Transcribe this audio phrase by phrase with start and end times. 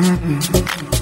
[0.00, 0.99] Mm-mm.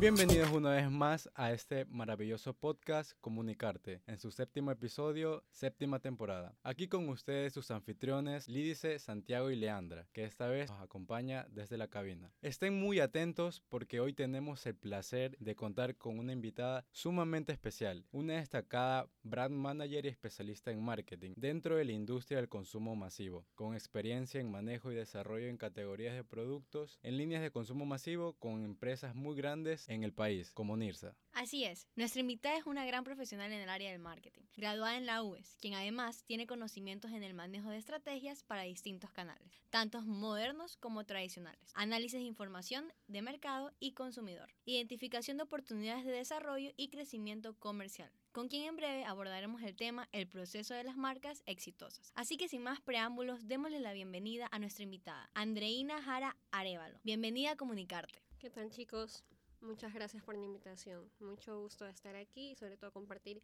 [0.00, 6.56] Bienvenidos una vez más a este maravilloso podcast Comunicarte, en su séptimo episodio, séptima temporada.
[6.62, 11.76] Aquí con ustedes sus anfitriones Lídice, Santiago y Leandra, que esta vez nos acompaña desde
[11.76, 12.32] la cabina.
[12.40, 18.06] Estén muy atentos porque hoy tenemos el placer de contar con una invitada sumamente especial,
[18.10, 23.44] una destacada brand manager y especialista en marketing dentro de la industria del consumo masivo,
[23.54, 28.32] con experiencia en manejo y desarrollo en categorías de productos en líneas de consumo masivo
[28.38, 31.16] con empresas muy grandes en el país, como NIRSA.
[31.32, 35.04] Así es, nuestra invitada es una gran profesional en el área del marketing, graduada en
[35.04, 40.00] la UES, quien además tiene conocimientos en el manejo de estrategias para distintos canales, tanto
[40.02, 46.70] modernos como tradicionales, análisis de información de mercado y consumidor, identificación de oportunidades de desarrollo
[46.76, 51.42] y crecimiento comercial, con quien en breve abordaremos el tema el proceso de las marcas
[51.46, 52.12] exitosas.
[52.14, 57.00] Así que sin más preámbulos, démosle la bienvenida a nuestra invitada, Andreina Jara Arevalo.
[57.02, 58.22] Bienvenida a Comunicarte.
[58.38, 59.24] ¿Qué tal chicos?
[59.60, 61.10] Muchas gracias por la invitación.
[61.20, 63.42] Mucho gusto de estar aquí y sobre todo compartir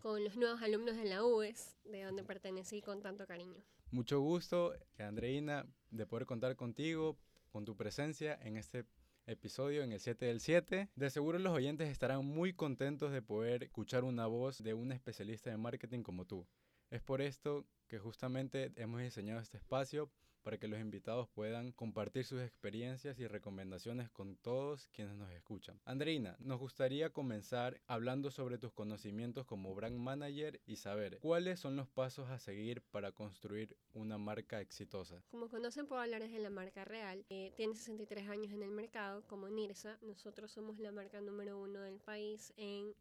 [0.00, 3.62] con los nuevos alumnos de la UES, de donde pertenecí con tanto cariño.
[3.90, 7.16] Mucho gusto, Andreina, de poder contar contigo,
[7.50, 8.84] con tu presencia en este
[9.26, 10.90] episodio en el 7 del 7.
[10.94, 15.50] De seguro los oyentes estarán muy contentos de poder escuchar una voz de un especialista
[15.50, 16.46] de marketing como tú.
[16.90, 20.10] Es por esto que justamente hemos diseñado este espacio
[20.44, 25.80] para que los invitados puedan compartir sus experiencias y recomendaciones con todos quienes nos escuchan.
[25.86, 31.76] Andreina, nos gustaría comenzar hablando sobre tus conocimientos como brand manager y saber cuáles son
[31.76, 35.24] los pasos a seguir para construir una marca exitosa.
[35.30, 37.24] Como conocen, puedo hablar de la marca real.
[37.30, 39.98] Eh, tiene 63 años en el mercado como NIRSA.
[40.02, 42.94] Nosotros somos la marca número uno del país en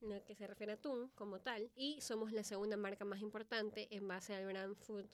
[0.00, 3.88] lo que se refiere a atún como tal y somos la segunda marca más importante
[3.90, 5.06] en base al brand food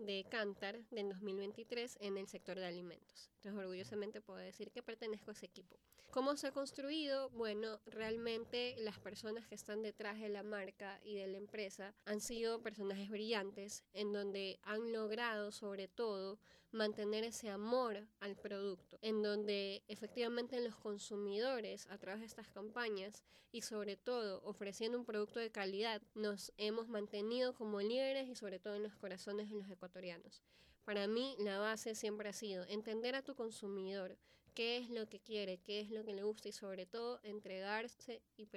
[0.00, 3.30] de Cantar del 2023 en el sector de alimentos.
[3.36, 5.78] Entonces, orgullosamente puedo decir que pertenezco a ese equipo.
[6.10, 7.30] ¿Cómo se ha construido?
[7.30, 12.20] Bueno, realmente las personas que están detrás de la marca y de la empresa han
[12.20, 16.40] sido personajes brillantes en donde han logrado sobre todo
[16.72, 23.24] mantener ese amor al producto, en donde efectivamente los consumidores a través de estas campañas
[23.52, 28.58] y sobre todo ofreciendo un producto de calidad nos hemos mantenido como líderes y sobre
[28.58, 30.42] todo en los corazones de los ecuatorianos.
[30.84, 34.16] Para mí la base siempre ha sido entender a tu consumidor,
[34.52, 38.22] qué es lo que quiere, qué es lo que le gusta y sobre todo entregarse
[38.36, 38.48] y,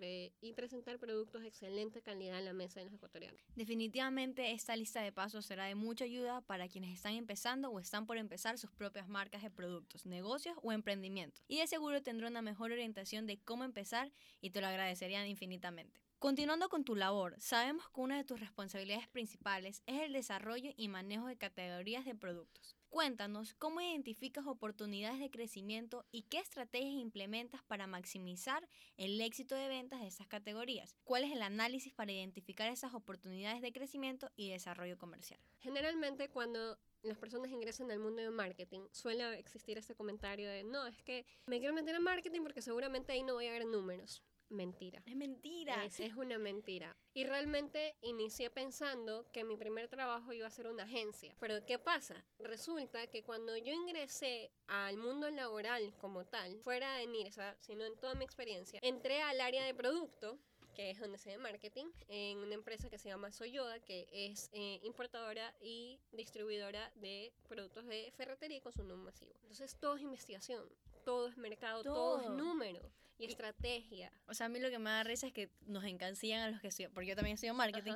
[0.42, 3.42] y presentar productos de excelente calidad en la mesa de los ecuatorianos.
[3.56, 8.06] Definitivamente esta lista de pasos será de mucha ayuda para quienes están empezando o están
[8.06, 11.44] por empezar sus propias marcas de productos, negocios o emprendimientos.
[11.48, 14.12] Y de seguro tendrá una mejor orientación de cómo empezar
[14.42, 16.02] y te lo agradecerían infinitamente.
[16.20, 20.88] Continuando con tu labor, sabemos que una de tus responsabilidades principales es el desarrollo y
[20.88, 22.78] manejo de categorías de productos.
[22.94, 29.68] Cuéntanos cómo identificas oportunidades de crecimiento y qué estrategias implementas para maximizar el éxito de
[29.68, 30.96] ventas de esas categorías.
[31.04, 35.40] ¿Cuál es el análisis para identificar esas oportunidades de crecimiento y desarrollo comercial?
[35.58, 40.86] Generalmente cuando las personas ingresan al mundo de marketing, suele existir este comentario de, no,
[40.86, 44.22] es que me quiero meter en marketing porque seguramente ahí no voy a ver números
[44.54, 45.02] mentira.
[45.06, 45.84] Es mentira.
[45.86, 46.96] Es, es, una mentira.
[47.14, 51.36] Y realmente inicié pensando que mi primer trabajo iba a ser una agencia.
[51.40, 52.24] Pero ¿qué pasa?
[52.40, 57.96] Resulta que cuando yo ingresé al mundo laboral como tal, fuera de NIRSA, sino en
[57.98, 60.40] toda mi experiencia, entré al área de producto
[60.74, 64.50] que es donde se ve marketing, en una empresa que se llama Soyoda, que es
[64.54, 69.34] eh, importadora y distribuidora de productos de ferretería y consumo masivo.
[69.42, 70.68] Entonces todo es investigación,
[71.06, 72.82] todo es mercado, todo, es número
[73.24, 74.12] y estrategia.
[74.28, 76.62] O sea, a mí lo que me da risa es que nos encancillan a los
[76.62, 77.94] que estudian, porque yo también estudio marketing.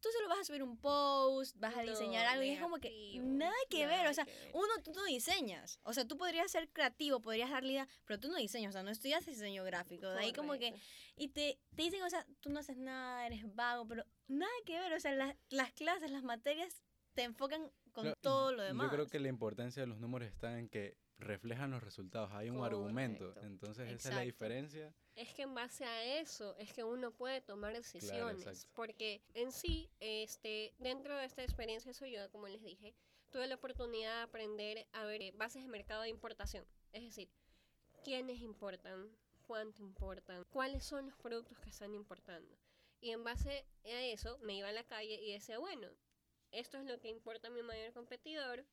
[0.00, 3.20] Tú solo vas a subir un post, vas a diseñar algo y es como que
[3.22, 4.06] nada que ver.
[4.06, 5.78] O sea, uno, tú no diseñas.
[5.82, 8.70] O sea, tú podrías ser creativo, podrías darle idea, pero tú no diseñas.
[8.70, 10.08] O sea, no estudias diseño gráfico.
[10.08, 10.74] De ahí como que.
[11.16, 14.78] Y te, te dicen, o sea, tú no haces nada, eres vago, pero nada que
[14.78, 14.94] ver.
[14.94, 16.82] O sea, las, las clases, las materias
[17.12, 18.86] te enfocan con todo lo demás.
[18.86, 22.50] Yo creo que la importancia de los números está en que reflejan los resultados, hay
[22.50, 23.34] un argumento.
[23.42, 24.94] Entonces esa es la diferencia.
[25.14, 29.90] Es que en base a eso es que uno puede tomar decisiones, porque en sí,
[30.00, 32.94] este, dentro de esta experiencia soy yo, como les dije,
[33.30, 37.30] tuve la oportunidad de aprender a ver eh, bases de mercado de importación, es decir,
[38.02, 39.08] quiénes importan,
[39.46, 42.56] cuánto importan, cuáles son los productos que están importando.
[43.00, 45.88] Y en base a eso me iba a la calle y decía, bueno,
[46.50, 48.64] esto es lo que importa mi mayor competidor,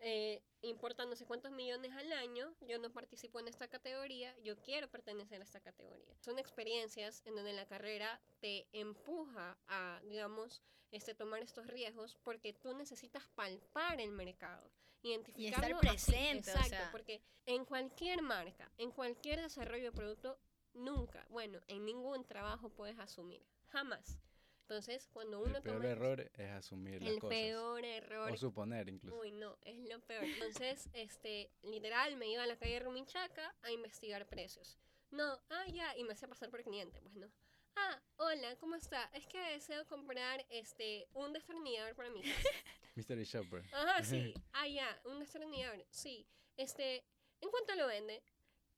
[0.00, 4.56] eh, importa no sé cuántos millones al año, yo no participo en esta categoría, yo
[4.60, 6.14] quiero pertenecer a esta categoría.
[6.20, 12.52] Son experiencias en donde la carrera te empuja a, digamos, este, tomar estos riesgos porque
[12.52, 14.70] tú necesitas palpar el mercado,
[15.02, 15.68] identificarlo.
[15.68, 16.50] Y estar presente.
[16.50, 20.38] exacto, porque en cualquier marca, en cualquier desarrollo de producto,
[20.74, 24.18] nunca, bueno, en ningún trabajo puedes asumir, jamás.
[24.68, 27.38] Entonces, cuando uno el peor toma error es asumir las el cosas.
[27.38, 29.16] peor error O suponer incluso.
[29.20, 30.24] Uy, no, es lo peor.
[30.24, 34.76] Entonces, este, literal, me iba a la calle Rumichaca a investigar precios.
[35.12, 37.30] No, ah, ya, y me hacía pasar por cliente, pues no.
[37.76, 39.08] Ah, hola, ¿cómo está?
[39.14, 42.34] Es que deseo comprar, este, un destornillador para mi casa.
[42.96, 43.62] Mystery Shopper.
[43.72, 44.34] Ajá, sí.
[44.52, 46.26] Ah, ya, un destornillador, sí.
[46.56, 47.04] Este,
[47.40, 48.20] ¿en cuánto lo vende?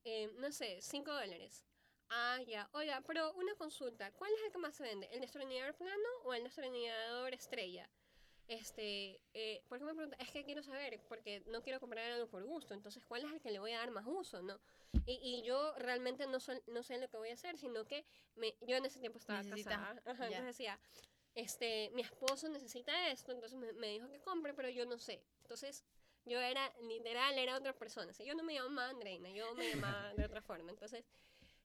[0.04, 1.64] Eh, no sé, 5 dólares.
[2.10, 2.68] Ah, ya.
[2.72, 4.10] Oiga, pero una consulta.
[4.12, 5.08] ¿Cuál es el que más se vende?
[5.12, 7.88] ¿El destornillador plano o el destornillador estrella?
[8.46, 10.16] Este, eh, ¿por qué me pregunta?
[10.18, 12.72] Es que quiero saber, porque no quiero comprar algo por gusto.
[12.72, 14.58] Entonces, ¿cuál es el que le voy a dar más uso, no?
[15.04, 18.06] Y, y yo realmente no, sol- no sé lo que voy a hacer, sino que
[18.36, 20.02] me, yo en ese tiempo estaba Necesita- casada.
[20.06, 20.80] Ajá, entonces decía,
[21.34, 25.22] este, mi esposo necesita esto, entonces me, me dijo que compre, pero yo no sé.
[25.42, 25.84] Entonces,
[26.24, 28.10] yo era, literal, era otra persona.
[28.12, 30.70] O sea, yo no me llamaba Andreina, yo me llamaba de otra forma.
[30.70, 31.04] Entonces,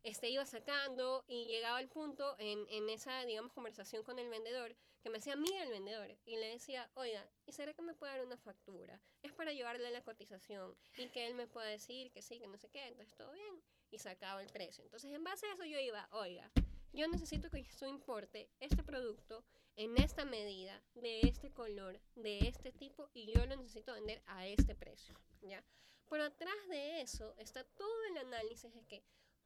[0.03, 4.75] este, iba sacando y llegaba al punto en, en esa, digamos, conversación con el vendedor,
[5.01, 8.13] que me hacía amiga el vendedor, y le decía, oiga, ¿y será que me puede
[8.13, 9.01] dar una factura?
[9.21, 12.57] Es para llevarle la cotización, y que él me pueda decir que sí, que no
[12.57, 13.61] sé qué, entonces todo bien,
[13.91, 14.83] y sacaba el precio.
[14.83, 16.49] Entonces, en base a eso yo iba, oiga,
[16.93, 19.43] yo necesito que usted importe este producto
[19.75, 24.47] en esta medida, de este color, de este tipo, y yo lo necesito vender a
[24.47, 25.63] este precio, ¿ya?
[26.09, 29.03] Pero atrás de eso está todo el análisis de que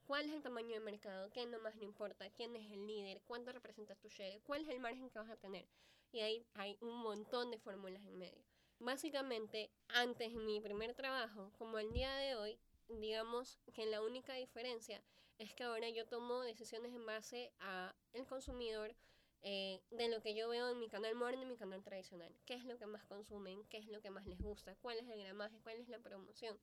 [0.08, 3.52] cuál es el tamaño de mercado, qué nomás no importa, quién es el líder, cuánto
[3.52, 5.68] representa tu share, cuál es el margen que vas a tener.
[6.14, 8.42] Y ahí hay un montón de fórmulas en medio.
[8.80, 12.58] Básicamente, antes en mi primer trabajo, como el día de hoy,
[12.88, 15.04] digamos que la única diferencia
[15.40, 18.96] es que ahora yo tomo decisiones en base a el consumidor,
[19.42, 22.34] eh, de lo que yo veo en mi canal moderno y mi canal tradicional.
[22.46, 23.64] ¿Qué es lo que más consumen?
[23.66, 24.76] ¿Qué es lo que más les gusta?
[24.78, 25.60] ¿Cuál es el gramaje?
[25.64, 26.58] ¿Cuál es la promoción?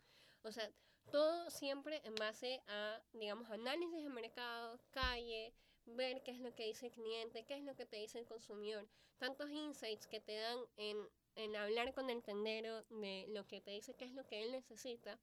[0.45, 0.71] O sea,
[1.11, 5.53] todo siempre en base a, digamos, análisis de mercado, calle,
[5.87, 8.27] ver qué es lo que dice el cliente, qué es lo que te dice el
[8.27, 8.89] consumidor.
[9.19, 10.97] Tantos insights que te dan en,
[11.35, 14.53] en hablar con el tendero de lo que te dice qué es lo que él
[14.53, 15.19] necesita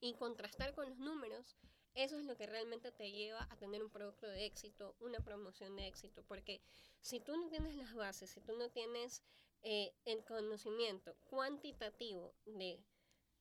[0.00, 1.56] y contrastar con los números
[1.96, 5.76] eso es lo que realmente te lleva a tener un producto de éxito, una promoción
[5.76, 6.22] de éxito.
[6.28, 6.60] Porque
[7.00, 9.22] si tú no tienes las bases, si tú no tienes
[9.62, 12.78] eh, el conocimiento cuantitativo de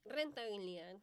[0.06, 0.98] rentabilidad,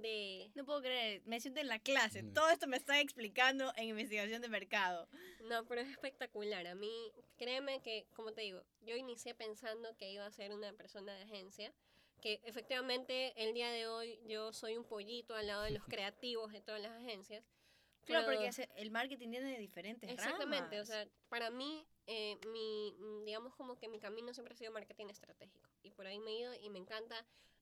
[0.00, 0.50] de...
[0.54, 2.22] No puedo creer, me siento en la clase.
[2.22, 2.32] Mm.
[2.32, 5.08] Todo esto me están explicando en investigación de mercado.
[5.44, 6.66] No, pero es espectacular.
[6.66, 10.72] A mí, créeme que, como te digo, yo inicié pensando que iba a ser una
[10.72, 11.72] persona de agencia,
[12.20, 16.52] que efectivamente el día de hoy yo soy un pollito al lado de los creativos
[16.52, 17.44] de todas las agencias.
[18.04, 20.88] Claro, pero- porque el marketing tiene diferentes Exactamente, o ramas.
[20.88, 25.08] sea, para mí, eh, mi, mm, digamos como que mi camino siempre ha sido marketing
[25.10, 25.68] estratégico.
[25.82, 27.14] Y por ahí me he ido y me encanta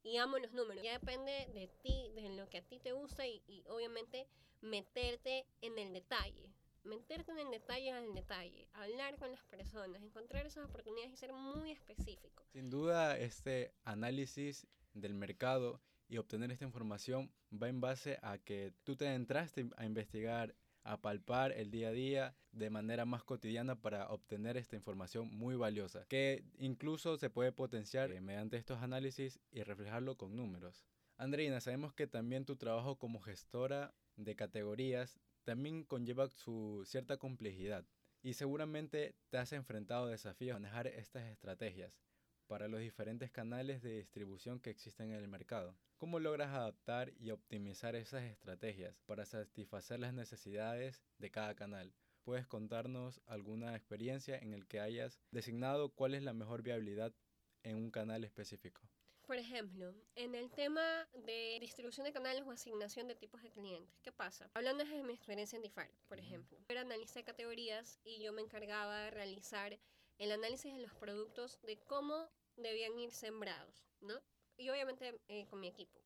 [0.04, 0.84] y amo los números.
[0.84, 4.28] Ya depende de ti, de lo que a ti te gusta y, obviamente
[4.62, 6.48] meterte en el detalle.
[6.84, 11.32] Meterte en el detalle al detalle, hablar con las personas, encontrar esas oportunidades y ser
[11.32, 12.44] muy específico.
[12.52, 18.72] Sin duda, este análisis del mercado y obtener esta información va en base a que
[18.84, 20.54] tú te entraste a investigar,
[20.87, 25.56] a palpar el día a día de manera más cotidiana para obtener esta información muy
[25.56, 30.87] valiosa, que incluso se puede potenciar eh, mediante estos análisis y reflejarlo con números.
[31.19, 37.84] Andreina, sabemos que también tu trabajo como gestora de categorías también conlleva su cierta complejidad
[38.22, 42.01] y seguramente te has enfrentado a desafíos a manejar estas estrategias
[42.46, 45.76] para los diferentes canales de distribución que existen en el mercado.
[45.98, 51.94] ¿Cómo logras adaptar y optimizar esas estrategias para satisfacer las necesidades de cada canal?
[52.24, 57.15] ¿Puedes contarnos alguna experiencia en el que hayas designado cuál es la mejor viabilidad
[57.62, 58.82] en un canal específico?
[59.26, 63.98] Por ejemplo, en el tema de distribución de canales o asignación de tipos de clientes,
[64.00, 64.48] ¿qué pasa?
[64.55, 66.58] Hablando desde mi experiencia en DIFAR, por ejemplo.
[66.69, 69.76] Era analista de categorías y yo me encargaba de realizar
[70.19, 74.20] el análisis de los productos de cómo debían ir sembrados, ¿no?
[74.56, 76.01] Y obviamente eh, con mi equipo.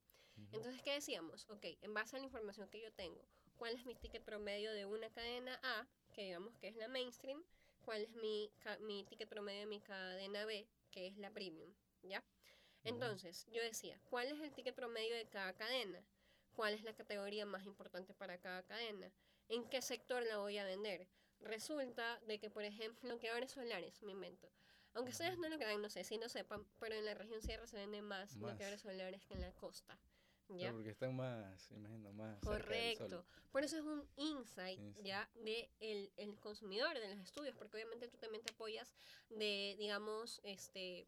[0.53, 1.47] Entonces, ¿qué decíamos?
[1.51, 3.23] Ok, en base a la información que yo tengo,
[3.57, 7.45] ¿cuál es mi ticket promedio de una cadena A, que digamos que es la mainstream?
[7.83, 8.51] ¿Cuál es mi,
[8.81, 11.73] mi ticket promedio de mi cadena B, que es la premium?
[12.03, 12.25] ¿Ya?
[12.85, 16.03] Entonces, yo decía, ¿cuál es el ticket promedio de cada cadena?
[16.53, 19.13] ¿Cuál es la categoría más importante para cada cadena?
[19.49, 21.07] ¿En qué sector la voy a vender?
[21.41, 24.49] Resulta de que, por ejemplo, bloqueadores solares, me invento.
[24.95, 27.67] Aunque ustedes no lo crean, no sé si no sepan, pero en la región sierra
[27.67, 28.51] se venden más, Más.
[28.51, 29.99] bloqueadores solares que en la costa.
[30.49, 30.73] ¿Ya?
[30.73, 33.09] Porque están más, imagino, más cerca del sol.
[33.09, 33.27] Correcto.
[33.53, 35.03] Por eso es un insight sí.
[35.05, 38.93] ya de el, el consumidor de los estudios, porque obviamente tú también te apoyas
[39.29, 41.07] de, digamos, este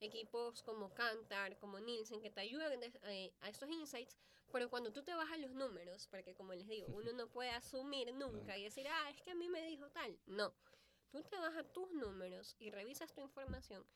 [0.00, 4.18] equipos como Kantar, como Nielsen, que te ayudan eh, a estos insights,
[4.52, 7.50] pero cuando tú te vas a los números, porque como les digo, uno no puede
[7.50, 10.18] asumir nunca y decir, ah, es que a mí me dijo tal.
[10.26, 10.54] No,
[11.10, 13.86] tú te vas a tus números y revisas tu información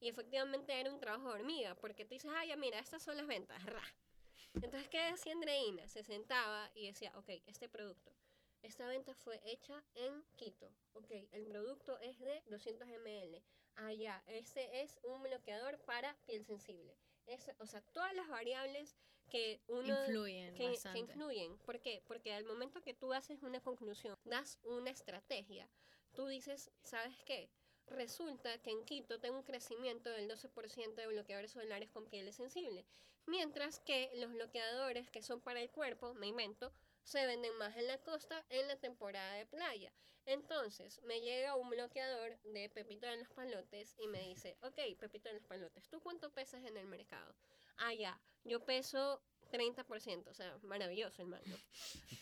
[0.00, 3.16] y efectivamente era un trabajo de hormiga, porque tú dices, ah, ya mira, estas son
[3.16, 3.82] las ventas, ra.
[4.54, 5.88] Entonces, ¿qué decía Andreina?
[5.88, 8.12] Se sentaba y decía, ok, este producto,
[8.62, 13.42] esta venta fue hecha en Quito, ok, el producto es de 200 ml,
[13.76, 16.96] ah, ya, este es un bloqueador para piel sensible.
[17.26, 18.96] Es, o sea, todas las variables
[19.28, 21.58] que uno Influyen que, influyen.
[21.58, 22.02] ¿Por qué?
[22.06, 25.68] Porque al momento que tú haces una conclusión, das una estrategia,
[26.14, 27.50] tú dices, ¿sabes qué?
[27.86, 32.86] Resulta que en Quito tengo un crecimiento del 12% de bloqueadores solares con pieles sensibles,
[33.26, 37.86] mientras que los bloqueadores que son para el cuerpo, me invento, se venden más en
[37.86, 39.92] la costa en la temporada de playa.
[40.26, 45.30] Entonces me llega un bloqueador de Pepito de los Palotes y me dice, ok, Pepito
[45.30, 47.34] de los Palotes, ¿tú cuánto pesas en el mercado?
[47.78, 49.20] Ah, ya, yo peso
[49.52, 51.56] 30%, o sea, maravilloso el.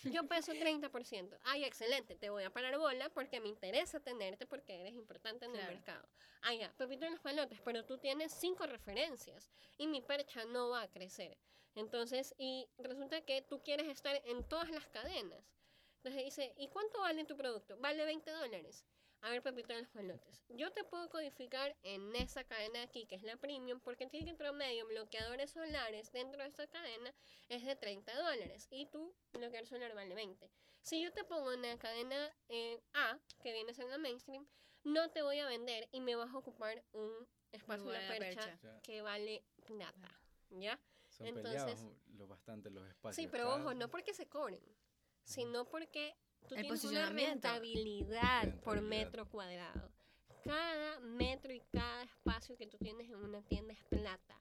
[0.04, 1.38] Yo peso 30%.
[1.44, 5.52] Ay, excelente, te voy a parar bola porque me interesa tenerte porque eres importante en
[5.52, 5.68] Claro.
[5.68, 6.08] el mercado.
[6.42, 10.68] Ah, ya, Pepito de los Palotes, pero tú tienes cinco referencias y mi percha no
[10.70, 11.36] va a crecer.
[11.74, 15.52] Entonces, y resulta que tú quieres estar en todas las cadenas.
[15.96, 17.76] Entonces dice, ¿y cuánto vale tu producto?
[17.78, 18.84] Vale 20 dólares.
[19.26, 20.44] A ver, Pepito de los Palotes.
[20.50, 24.24] Yo te puedo codificar en esa cadena de aquí, que es la premium, porque tiene
[24.24, 27.12] que promedio en bloqueadores solares dentro de esta cadena
[27.48, 30.48] es de 30 dólares y tu bloqueador solar vale 20.
[30.80, 34.46] Si yo te pongo en la cadena eh, A, que viene a ser la mainstream,
[34.84, 39.02] no te voy a vender y me vas a ocupar un espacio de percha, que
[39.02, 40.20] vale nada.
[40.50, 40.80] ¿Ya?
[41.08, 43.16] son Entonces- peleados lo bastante los espacios.
[43.16, 44.62] Sí, pero ojo, no porque se cobren,
[45.24, 49.90] sino porque tú El tienes una rentabilidad por metro cuadrado.
[50.44, 54.40] Cada metro y cada espacio que tú tienes en una tienda es plata.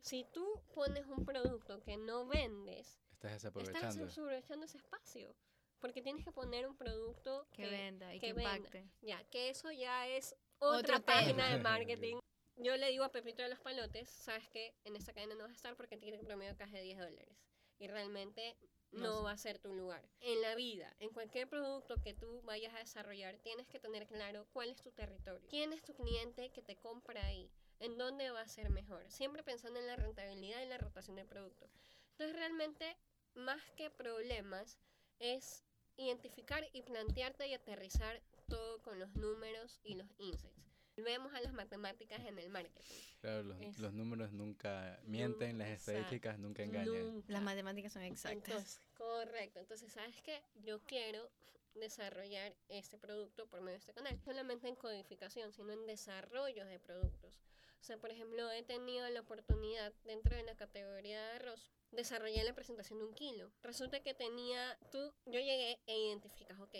[0.00, 4.04] Si tú pones un producto que no vendes, Estás estás desaprovechando.
[4.10, 5.34] aprovechando ese espacio.
[5.80, 8.56] Porque tienes que poner un producto Que venda y que que venda.
[8.56, 8.88] impacte.
[9.02, 11.06] Ya, que eso ya es Otro otra tema.
[11.06, 12.16] página de marketing.
[12.56, 15.50] Yo le digo a Pepito de los Palotes, sabes que en esta cadena no vas
[15.52, 17.36] a estar porque tiene que promedio caja de 10 dólares.
[17.78, 18.56] Y realmente
[19.00, 20.08] No va a ser tu lugar.
[20.20, 24.46] En la vida, en cualquier producto que tú vayas a desarrollar, tienes que tener claro
[24.52, 25.46] cuál es tu territorio.
[25.48, 27.50] ¿Quién es tu cliente que te compra ahí?
[27.80, 29.04] ¿En dónde va a ser mejor?
[29.10, 31.68] Siempre pensando en la rentabilidad y la rotación del producto.
[32.12, 32.96] Entonces realmente,
[33.34, 34.78] más que problemas,
[35.18, 35.64] es
[35.96, 40.73] identificar y plantearte y aterrizar todo con los números y los insights.
[40.96, 42.94] Vemos a las matemáticas en el marketing.
[43.20, 45.90] Claro, los, los números nunca mienten, las Exacto.
[45.92, 47.14] estadísticas nunca engañan.
[47.14, 47.32] Nunca.
[47.32, 48.48] Las matemáticas son exactas.
[48.48, 49.60] Entonces, correcto.
[49.60, 50.42] Entonces, ¿sabes qué?
[50.54, 51.28] Yo quiero
[51.74, 54.14] desarrollar este producto por medio de este canal.
[54.14, 57.40] No solamente en codificación, sino en desarrollo de productos.
[57.80, 62.44] O sea, por ejemplo, he tenido la oportunidad dentro de la categoría de arroz, desarrollar
[62.44, 63.52] la presentación de un kilo.
[63.62, 66.74] Resulta que tenía, tú, yo llegué e identificas, ok,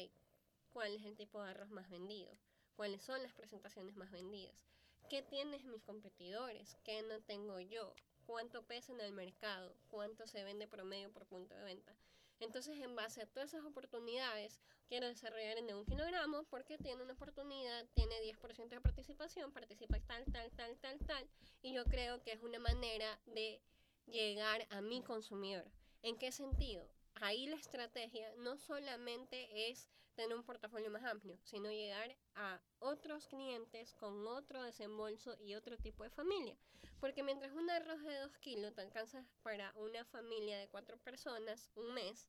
[0.72, 2.38] cuál es el tipo de arroz más vendido,
[2.76, 4.66] cuáles son las presentaciones más vendidas,
[5.08, 7.94] qué tienes mis competidores, qué no tengo yo,
[8.26, 11.94] cuánto pesa en el mercado, cuánto se vende promedio por punto de venta.
[12.40, 17.14] Entonces, en base a todas esas oportunidades, quiero desarrollar en un kilogramo porque tiene una
[17.14, 21.28] oportunidad, tiene 10% de participación, participa tal, tal, tal, tal, tal.
[21.62, 23.60] Y yo creo que es una manera de
[24.06, 25.64] llegar a mi consumidor.
[26.02, 26.86] ¿En qué sentido?
[27.14, 33.26] Ahí la estrategia no solamente es tener un portafolio más amplio, sino llegar a otros
[33.28, 36.56] clientes con otro desembolso y otro tipo de familia.
[37.00, 41.70] Porque mientras un arroz de 2 kilos te alcanza para una familia de cuatro personas
[41.74, 42.28] un mes,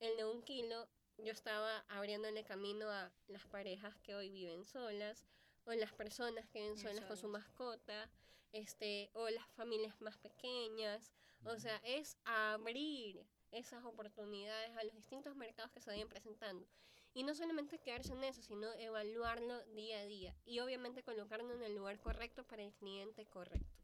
[0.00, 5.26] el de un kilo yo estaba abriéndole camino a las parejas que hoy viven solas
[5.64, 8.10] o las personas que viven solas con su mascota,
[8.52, 11.12] este, o las familias más pequeñas.
[11.44, 16.66] O sea, es abrir esas oportunidades a los distintos mercados que se vayan presentando.
[17.12, 20.36] Y no solamente quedarse en eso, sino evaluarlo día a día.
[20.44, 23.80] Y obviamente colocarlo en el lugar correcto para el cliente correcto.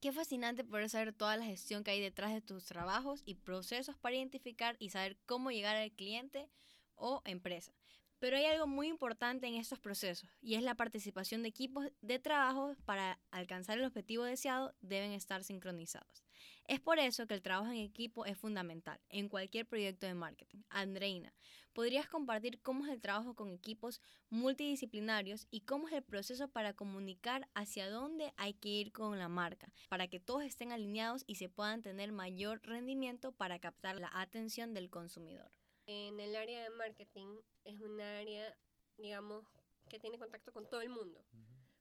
[0.00, 3.98] Qué fascinante poder saber toda la gestión que hay detrás de tus trabajos y procesos
[3.98, 6.48] para identificar y saber cómo llegar al cliente
[6.94, 7.72] o empresa.
[8.18, 12.18] Pero hay algo muy importante en estos procesos y es la participación de equipos de
[12.18, 16.22] trabajo para alcanzar el objetivo deseado deben estar sincronizados.
[16.70, 20.62] Es por eso que el trabajo en equipo es fundamental en cualquier proyecto de marketing.
[20.68, 21.34] Andreina,
[21.72, 26.72] ¿podrías compartir cómo es el trabajo con equipos multidisciplinarios y cómo es el proceso para
[26.72, 31.34] comunicar hacia dónde hay que ir con la marca, para que todos estén alineados y
[31.34, 35.50] se puedan tener mayor rendimiento para captar la atención del consumidor?
[35.86, 38.56] En el área de marketing es un área,
[38.96, 39.44] digamos,
[39.88, 41.20] que tiene contacto con todo el mundo.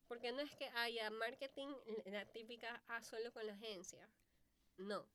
[0.08, 1.68] Porque no es que haya marketing,
[2.06, 4.10] la típica, ah, solo con la agencia.
[4.80, 5.06] No.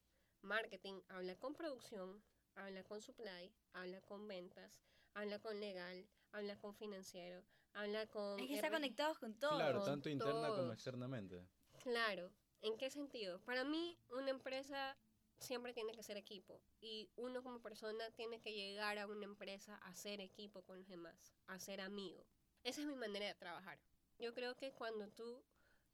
[0.43, 2.23] Marketing habla con producción,
[2.55, 4.79] habla con supply, habla con ventas,
[5.15, 7.43] habla con legal, habla con financiero,
[7.73, 8.39] habla con...
[8.39, 9.57] Es que está conectados con todo.
[9.57, 11.49] Claro, con tanto interna como externamente.
[11.83, 12.31] Claro.
[12.61, 13.41] ¿En qué sentido?
[13.41, 14.97] Para mí, una empresa
[15.39, 16.61] siempre tiene que ser equipo.
[16.81, 20.89] Y uno como persona tiene que llegar a una empresa a ser equipo con los
[20.89, 22.27] demás, a ser amigo.
[22.63, 23.79] Esa es mi manera de trabajar.
[24.19, 25.43] Yo creo que cuando tú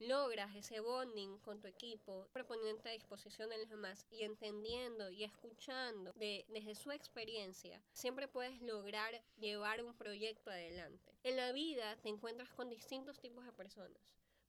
[0.01, 5.25] logras ese bonding con tu equipo, proponiéndote a disposición de los demás y entendiendo y
[5.25, 11.13] escuchando de, desde su experiencia, siempre puedes lograr llevar un proyecto adelante.
[11.23, 14.01] En la vida te encuentras con distintos tipos de personas.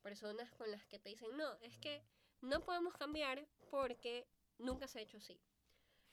[0.02, 2.02] Personas con las que te dicen, no, es que
[2.42, 4.26] no podemos cambiar porque
[4.58, 5.40] nunca se ha hecho así.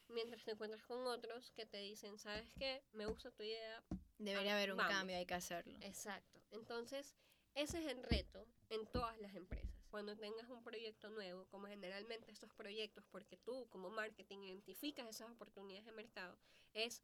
[0.09, 2.83] Mientras te encuentras con otros que te dicen, ¿sabes qué?
[2.93, 3.83] Me gusta tu idea,
[4.19, 4.93] Debería Ah, haber un vamos.
[4.93, 5.79] cambio, hay que hacerlo.
[5.81, 6.41] Exacto.
[6.51, 7.15] Entonces,
[7.55, 9.69] ese es el reto en todas las empresas.
[9.91, 15.31] Cuando tengas un proyecto nuevo, como generalmente estos proyectos, porque tú como marketing identificas esas
[15.31, 16.39] oportunidades de mercado,
[16.75, 17.03] es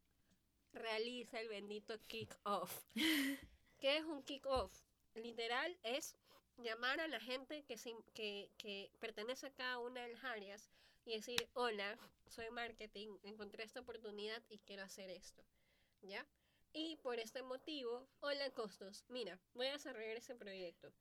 [0.73, 2.85] realiza el bendito kick-off.
[3.79, 4.73] ¿Qué es un kick-off?
[5.15, 6.17] Literal es
[6.57, 10.71] llamar a la gente que, se, que, que pertenece a cada una de las áreas
[11.05, 15.43] y decir, hola, soy marketing, encontré esta oportunidad y quiero hacer esto.
[16.03, 16.27] ¿Ya?
[16.76, 20.93] Y por este motivo, hola costos, mira, voy a desarrollar este proyecto.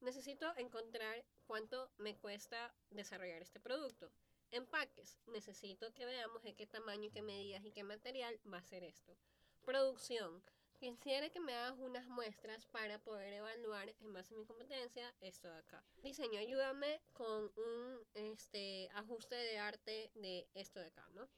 [0.00, 4.10] Necesito encontrar cuánto me cuesta desarrollar este producto.
[4.52, 8.82] Empaques, necesito que veamos de qué tamaño, qué medidas y qué material va a ser
[8.84, 9.18] esto.
[9.66, 10.42] Producción,
[10.78, 15.48] quisiera que me hagas unas muestras para poder evaluar en base a mi competencia esto
[15.48, 15.84] de acá.
[15.96, 21.28] Diseño, ayúdame con un este, ajuste de arte de esto de acá, ¿no?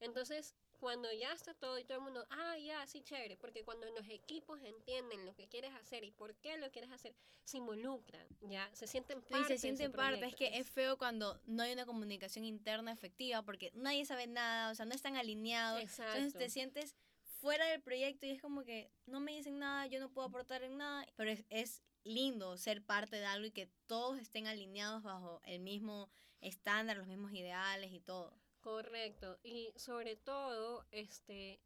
[0.00, 3.88] Entonces, cuando ya está todo y todo el mundo, ah, ya, sí, chévere, porque cuando
[3.90, 7.14] los equipos entienden lo que quieres hacer y por qué lo quieres hacer,
[7.44, 11.40] se involucran, ya, se sienten parte Y se sienten parte, es que es feo cuando
[11.46, 15.80] no hay una comunicación interna efectiva porque nadie sabe nada, o sea, no están alineados.
[15.80, 16.38] Entonces Exacto.
[16.38, 16.96] te sientes
[17.40, 20.62] fuera del proyecto y es como que no me dicen nada, yo no puedo aportar
[20.62, 25.02] en nada, pero es, es lindo ser parte de algo y que todos estén alineados
[25.02, 26.08] bajo el mismo
[26.40, 28.36] estándar, los mismos ideales y todo.
[28.66, 29.38] Correcto.
[29.44, 31.60] Y sobre todo, este,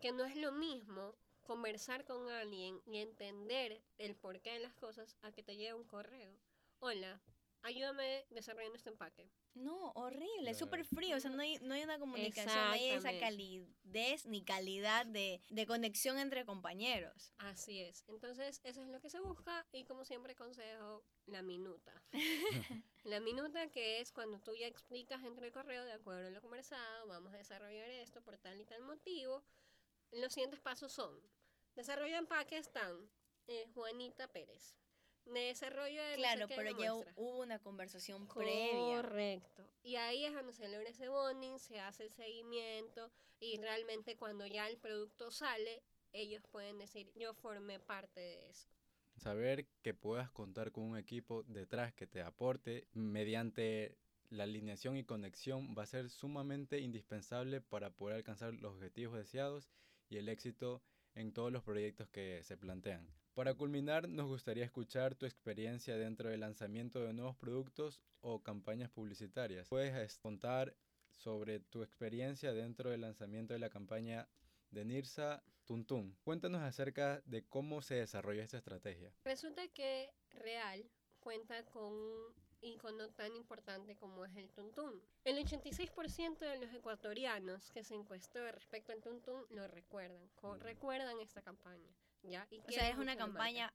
[0.00, 5.14] que no es lo mismo conversar con alguien y entender el porqué de las cosas
[5.20, 6.32] a que te llegue un correo.
[6.78, 7.20] Hola,
[7.60, 9.28] ayúdame desarrollando este empaque.
[9.58, 13.18] No, horrible, súper frío, o sea, no hay, no hay una comunicación, no hay esa
[13.18, 17.32] calidez ni calidad de, de conexión entre compañeros.
[17.38, 18.04] Así es.
[18.08, 21.92] Entonces, eso es lo que se busca y como siempre consejo, la minuta.
[23.04, 26.40] la minuta que es cuando tú ya explicas dentro del correo, de acuerdo a lo
[26.40, 29.42] conversado, vamos a desarrollar esto por tal y tal motivo.
[30.12, 31.20] Los siguientes pasos son,
[31.74, 33.10] desarrollo de empaque están
[33.48, 34.76] eh, Juanita Pérez.
[35.28, 39.02] De desarrollo de no sé Claro, pero ya hubo una conversación previa.
[39.02, 39.64] Correcto.
[39.82, 43.10] Y ahí es donde se logra ese bonding, se hace el seguimiento
[43.40, 48.68] y realmente cuando ya el producto sale, ellos pueden decir, yo formé parte de eso.
[49.16, 53.98] Saber que puedas contar con un equipo detrás que te aporte mediante
[54.30, 59.68] la alineación y conexión va a ser sumamente indispensable para poder alcanzar los objetivos deseados
[60.08, 60.82] y el éxito
[61.14, 63.08] en todos los proyectos que se plantean.
[63.38, 68.90] Para culminar, nos gustaría escuchar tu experiencia dentro del lanzamiento de nuevos productos o campañas
[68.90, 69.68] publicitarias.
[69.68, 70.74] Puedes es, contar
[71.12, 74.28] sobre tu experiencia dentro del lanzamiento de la campaña
[74.72, 76.16] de Nirsa Tuntun.
[76.24, 79.12] Cuéntanos acerca de cómo se desarrolla esta estrategia.
[79.22, 85.00] Resulta que Real cuenta con un icono tan importante como es el tuntún.
[85.22, 90.58] El 86% de los ecuatorianos que se encuestó respecto al tuntún lo recuerdan, Mm.
[90.58, 91.94] recuerdan esta campaña.
[92.28, 92.46] ¿Ya?
[92.50, 93.72] Y O sea, es una campaña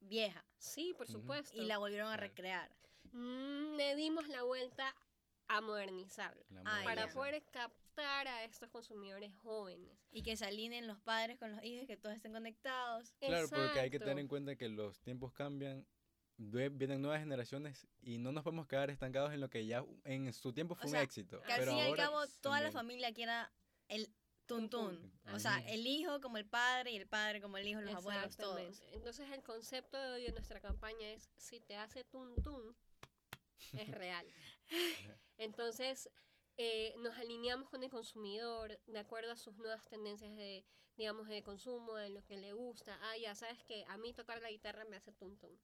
[0.00, 1.56] vieja Sí, por supuesto.
[1.56, 2.70] y la volvieron a recrear.
[3.12, 4.94] Mm, le dimos la vuelta
[5.48, 7.12] a modernizarla La Ah, para ya.
[7.12, 9.92] poder captar a estos consumidores jóvenes.
[10.10, 13.12] Y que se alineen los padres con los hijos, que todos estén conectados.
[13.20, 15.86] Claro, porque hay que tener en cuenta que los tiempos cambian,
[16.36, 20.52] vienen nuevas generaciones y no nos podemos quedar estancados en lo que ya en su
[20.52, 21.40] tiempo fue sea, un éxito.
[21.42, 23.52] Que al pero fin y al ahora cabo toda la familia quiera
[23.88, 24.08] el
[24.46, 25.12] tuntún.
[25.32, 28.36] O sea, el hijo como el padre y el padre como el hijo, los abuelos,
[28.36, 28.82] todos.
[28.92, 32.76] Entonces el concepto de hoy de nuestra campaña es si te hace tuntún,
[33.72, 34.26] es real.
[35.38, 36.10] Entonces
[36.56, 40.64] eh, nos alineamos con el consumidor de acuerdo a sus nuevas tendencias de,
[40.96, 42.98] digamos, de consumo, de lo que le gusta.
[43.02, 45.58] Ah, ya sabes que a mí tocar la guitarra me hace tuntún.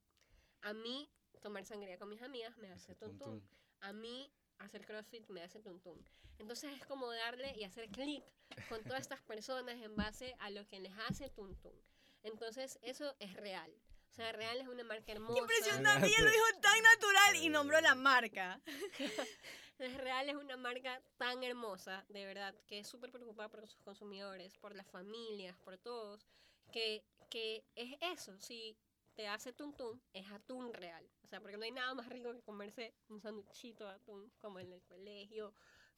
[0.63, 3.43] A mí tomar sangría con mis amigas me hace tuntún.
[3.81, 6.03] A mí hacer CrossFit me hace tuntún.
[6.39, 8.25] Entonces es como darle y hacer clic
[8.69, 11.75] con todas estas personas en base a lo que les hace tuntún.
[12.23, 13.73] Entonces eso es real.
[14.11, 15.39] O sea, Real es una marca hermosa.
[15.39, 18.61] Impresionante, ella lo dijo tan natural y nombró la marca.
[19.79, 24.59] Real es una marca tan hermosa, de verdad, que es súper preocupada por sus consumidores,
[24.59, 26.27] por las familias, por todos,
[26.73, 28.77] que, que es eso, si
[29.21, 31.07] te hace tuntún, es atún real.
[31.23, 34.59] O sea, porque no hay nada más rico que comerse un sanduchito de atún, como
[34.59, 35.53] en el colegio,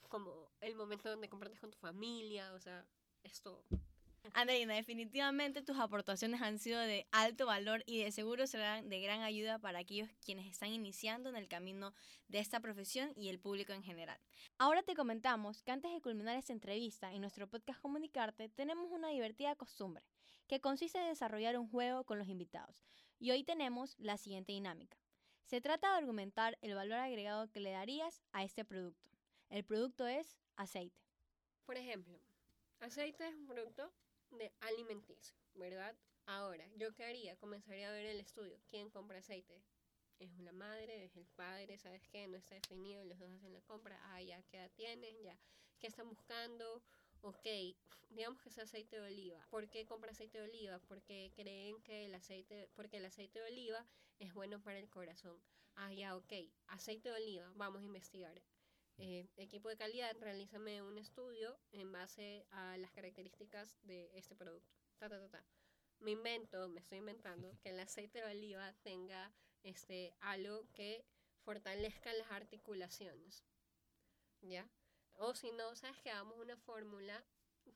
[0.09, 2.85] como el momento donde compartes con tu familia, o sea,
[3.23, 3.65] esto
[4.35, 9.21] Andreina, definitivamente tus aportaciones han sido de alto valor y de seguro serán de gran
[9.21, 11.93] ayuda para aquellos quienes están iniciando en el camino
[12.29, 14.19] de esta profesión y el público en general.
[14.59, 19.09] Ahora te comentamos que antes de culminar esta entrevista en nuestro podcast Comunicarte, tenemos una
[19.09, 20.05] divertida costumbre,
[20.47, 22.85] que consiste en desarrollar un juego con los invitados.
[23.23, 24.99] Y hoy tenemos la siguiente dinámica.
[25.45, 29.13] Se trata de argumentar el valor agregado que le darías a este producto.
[29.49, 31.01] El producto es aceite.
[31.65, 32.19] Por ejemplo,
[32.81, 33.93] aceite es un producto
[34.33, 35.95] de alimenticio, ¿verdad?
[36.27, 37.37] Ahora, ¿yo qué haría?
[37.37, 38.59] Comenzaría a ver el estudio.
[38.69, 39.63] ¿Quién compra aceite?
[40.19, 41.05] ¿Es una madre?
[41.05, 41.79] ¿Es el padre?
[41.79, 42.27] ¿Sabes qué?
[42.27, 44.01] No está definido, los dos hacen la compra.
[44.03, 45.23] Ah, ya, ¿qué edad tienen?
[45.23, 45.39] Ya,
[45.79, 46.83] ¿qué están buscando?
[47.25, 47.47] Ok,
[48.11, 49.39] digamos que es aceite de oliva.
[49.49, 50.81] ¿Por qué compra aceite de oliva?
[50.89, 53.87] Porque creen que el aceite, porque el aceite de oliva
[54.19, 55.41] es bueno para el corazón.
[55.77, 56.33] Ah, ya, ok,
[56.67, 58.43] aceite de oliva, vamos a investigar.
[58.99, 64.75] Eh, equipo de calidad, realízame un estudio en base a las características de este producto.
[64.99, 65.45] Ta, ta, ta, ta.
[66.01, 69.33] Me invento, me estoy inventando, que el aceite de oliva tenga
[69.63, 71.05] este, algo que
[71.45, 73.45] fortalezca las articulaciones.
[74.41, 74.69] ¿Ya?
[75.17, 77.25] O si no, sabes que hagamos una fórmula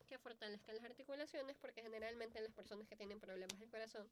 [0.07, 4.09] que fortalezca las articulaciones, porque generalmente las personas que tienen problemas del corazón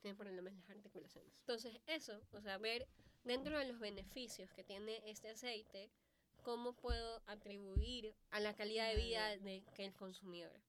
[0.00, 1.32] tienen problemas en las articulaciones.
[1.40, 2.86] Entonces, eso, o sea, ver
[3.24, 5.90] dentro de los beneficios que tiene este aceite,
[6.42, 10.60] cómo puedo atribuir a la calidad de vida de que el consumidor.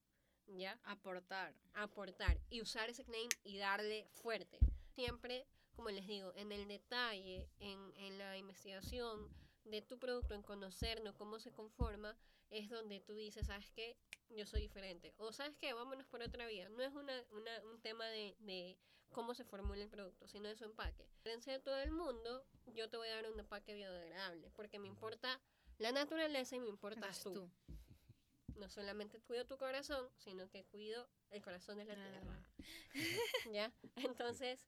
[0.47, 0.79] ¿Ya?
[0.83, 1.53] Aportar.
[1.73, 2.39] Aportar.
[2.49, 4.59] Y usar ese claim y darle fuerte.
[4.95, 9.29] Siempre, como les digo, en el detalle, en, en la investigación
[9.69, 12.17] de tu producto, en conocerlo, cómo se conforma,
[12.49, 13.97] es donde tú dices, ¿sabes qué?
[14.29, 15.13] Yo soy diferente.
[15.17, 15.73] O ¿sabes qué?
[15.73, 16.69] Vámonos por otra vía.
[16.69, 18.77] No es una, una, un tema de, de
[19.11, 21.03] cómo se formula el producto, sino de su empaque.
[21.03, 24.79] A diferencia de todo el mundo, yo te voy a dar un empaque biodegradable, porque
[24.79, 25.39] me importa
[25.77, 27.33] la naturaleza y me importas tú.
[27.33, 27.51] tú.
[28.55, 32.49] No solamente cuido tu corazón, sino que cuido el corazón de la tierra.
[33.53, 33.71] ¿Ya?
[33.97, 34.65] Entonces,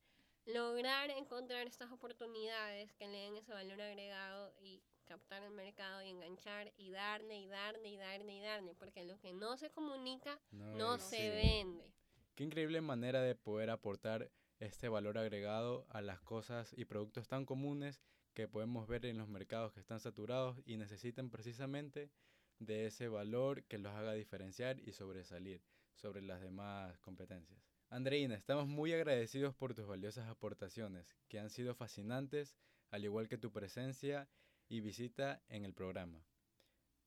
[0.54, 6.10] lograr encontrar estas oportunidades que le den ese valor agregado y captar el mercado y
[6.10, 10.40] enganchar y darle y darle y darle y darle, porque lo que no se comunica
[10.52, 11.30] no se sí.
[11.30, 11.94] vende.
[12.36, 17.46] Qué increíble manera de poder aportar este valor agregado a las cosas y productos tan
[17.46, 18.02] comunes
[18.34, 22.12] que podemos ver en los mercados que están saturados y necesitan precisamente
[22.60, 25.64] de ese valor que los haga diferenciar y sobresalir
[25.96, 27.79] sobre las demás competencias.
[27.92, 32.56] Andreina, estamos muy agradecidos por tus valiosas aportaciones, que han sido fascinantes,
[32.92, 34.30] al igual que tu presencia
[34.68, 36.24] y visita en el programa.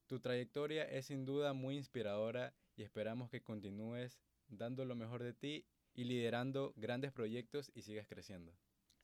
[0.08, 4.18] Tu trayectoria es sin duda muy inspiradora y esperamos que continúes
[4.48, 8.52] dando lo mejor de ti y liderando grandes proyectos y sigas creciendo.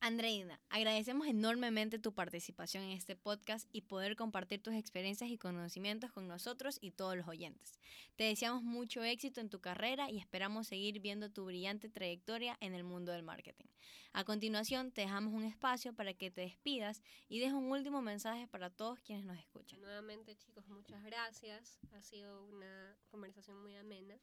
[0.00, 6.12] Andreina, agradecemos enormemente tu participación en este podcast y poder compartir tus experiencias y conocimientos
[6.12, 7.80] con nosotros y todos los oyentes.
[8.14, 12.74] Te deseamos mucho éxito en tu carrera y esperamos seguir viendo tu brillante trayectoria en
[12.74, 13.66] el mundo del marketing.
[14.12, 18.46] A continuación, te dejamos un espacio para que te despidas y dejes un último mensaje
[18.46, 19.80] para todos quienes nos escuchan.
[19.80, 21.80] Nuevamente, chicos, muchas gracias.
[21.92, 24.16] Ha sido una conversación muy amena.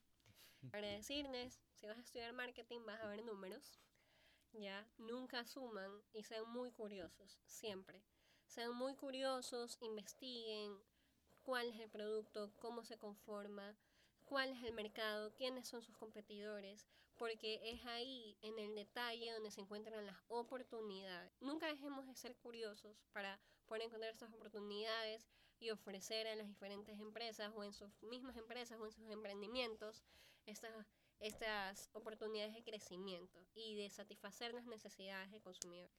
[0.71, 3.77] Para decirles, si vas a estudiar marketing, vas a ver números.
[4.57, 8.01] Ya, nunca asuman y sean muy curiosos, siempre.
[8.47, 10.77] Sean muy curiosos, investiguen
[11.43, 13.75] cuál es el producto, cómo se conforma,
[14.23, 16.87] cuál es el mercado, quiénes son sus competidores,
[17.17, 21.33] porque es ahí, en el detalle, donde se encuentran las oportunidades.
[21.41, 25.27] Nunca dejemos de ser curiosos para poder encontrar estas oportunidades
[25.59, 30.03] y ofrecer a las diferentes empresas o en sus mismas empresas o en sus emprendimientos
[30.45, 30.71] estas,
[31.19, 35.89] estas oportunidades de crecimiento y de satisfacer las necesidades del consumidor.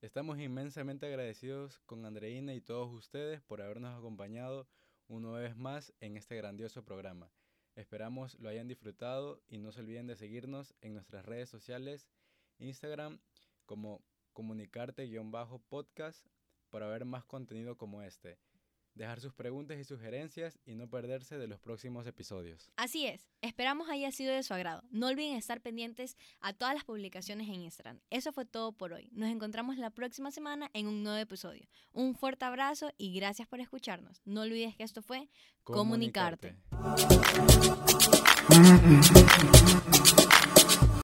[0.00, 4.66] Estamos inmensamente agradecidos con Andreina y todos ustedes por habernos acompañado
[5.08, 7.30] una vez más en este grandioso programa.
[7.74, 12.08] Esperamos lo hayan disfrutado y no se olviden de seguirnos en nuestras redes sociales,
[12.58, 13.20] Instagram
[13.66, 14.02] como
[14.32, 16.26] comunicarte-podcast
[16.70, 18.38] para ver más contenido como este,
[18.94, 22.70] dejar sus preguntas y sugerencias y no perderse de los próximos episodios.
[22.76, 24.82] Así es, esperamos haya sido de su agrado.
[24.90, 28.00] No olviden estar pendientes a todas las publicaciones en Instagram.
[28.10, 29.08] Eso fue todo por hoy.
[29.12, 31.66] Nos encontramos la próxima semana en un nuevo episodio.
[31.92, 34.20] Un fuerte abrazo y gracias por escucharnos.
[34.24, 35.28] No olvides que esto fue
[35.64, 36.56] Comunicarte.
[36.70, 37.30] Comunicarte.